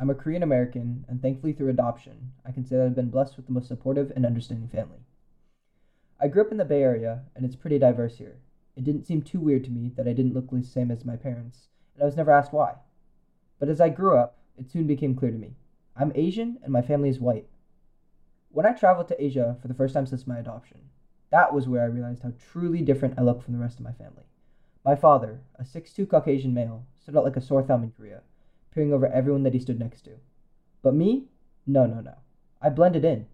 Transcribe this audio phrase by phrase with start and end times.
[0.00, 3.36] I'm a Korean American, and thankfully through adoption, I can say that I've been blessed
[3.36, 5.00] with the most supportive and understanding family.
[6.18, 8.38] I grew up in the Bay Area, and it's pretty diverse here.
[8.76, 11.16] It didn't seem too weird to me that I didn't look the same as my
[11.16, 12.76] parents, and I was never asked why.
[13.58, 15.56] But as I grew up, it soon became clear to me.
[15.94, 17.48] I'm Asian, and my family is white.
[18.48, 20.78] When I traveled to Asia for the first time since my adoption,
[21.28, 23.92] that was where I realized how truly different I look from the rest of my
[23.92, 24.24] family.
[24.82, 28.22] My father, a 6'2 Caucasian male, stood out like a sore thumb in Korea,
[28.72, 30.12] peering over everyone that he stood next to.
[30.82, 31.26] But me?
[31.66, 32.14] No, no, no.
[32.62, 33.26] I blended in.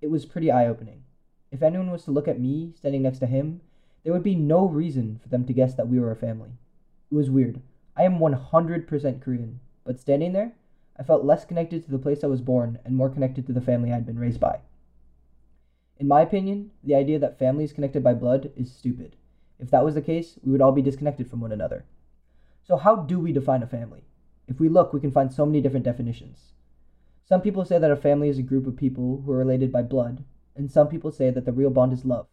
[0.00, 1.02] It was pretty eye opening.
[1.50, 3.60] If anyone was to look at me standing next to him,
[4.02, 6.50] there would be no reason for them to guess that we were a family.
[7.10, 7.60] It was weird.
[7.96, 10.52] I am 100% Korean, but standing there,
[10.98, 13.60] I felt less connected to the place I was born and more connected to the
[13.60, 14.60] family I had been raised by.
[15.98, 19.16] In my opinion, the idea that family is connected by blood is stupid.
[19.58, 21.84] If that was the case, we would all be disconnected from one another.
[22.62, 24.04] So, how do we define a family?
[24.50, 26.54] If we look, we can find so many different definitions.
[27.24, 29.82] Some people say that a family is a group of people who are related by
[29.82, 30.24] blood,
[30.56, 32.26] and some people say that the real bond is love.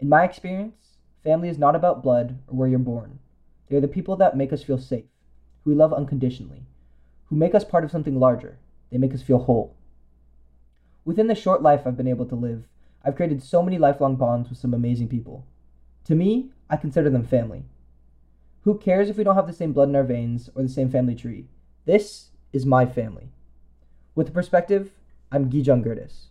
[0.00, 3.18] In my experience, family is not about blood or where you're born.
[3.68, 5.04] They are the people that make us feel safe,
[5.62, 6.62] who we love unconditionally,
[7.26, 8.58] who make us part of something larger.
[8.90, 9.76] They make us feel whole.
[11.04, 12.64] Within the short life I've been able to live,
[13.04, 15.44] I've created so many lifelong bonds with some amazing people.
[16.04, 17.64] To me, I consider them family.
[18.66, 20.90] Who cares if we don't have the same blood in our veins or the same
[20.90, 21.46] family tree?
[21.84, 23.28] This is my family.
[24.16, 24.90] With the perspective,
[25.30, 26.30] I'm Gijong Gertis.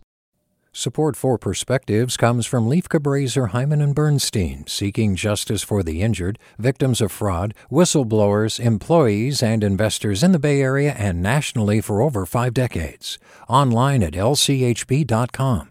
[0.70, 6.38] Support for Perspectives comes from Lieff Cabraser, Heimann and Bernstein, seeking justice for the injured,
[6.58, 12.26] victims of fraud, whistleblowers, employees, and investors in the Bay Area and nationally for over
[12.26, 13.18] five decades.
[13.48, 15.70] Online at lchb.com.